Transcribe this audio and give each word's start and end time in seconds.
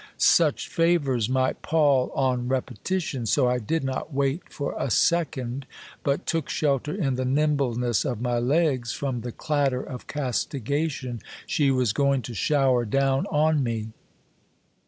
Such 0.17 0.67
favours 0.67 1.29
might 1.29 1.61
pall 1.61 2.09
on 2.15 2.47
repetition; 2.47 3.27
so 3.27 3.47
I 3.47 3.59
did 3.59 3.83
not 3.83 4.11
wait 4.11 4.49
for 4.51 4.73
a 4.75 4.89
second, 4.89 5.67
but 6.01 6.25
took 6.25 6.49
shelter 6.49 6.91
in 6.95 7.17
the 7.17 7.23
nimbleness 7.23 8.03
of 8.03 8.19
my 8.19 8.39
legs 8.39 8.93
from 8.93 9.21
the 9.21 9.31
clatter 9.31 9.83
of 9.83 10.07
castigation 10.07 11.21
she 11.45 11.69
was 11.69 11.93
going 11.93 12.23
to 12.23 12.33
shower 12.33 12.83
down 12.83 13.27
on 13.27 13.61
me. 13.61 13.89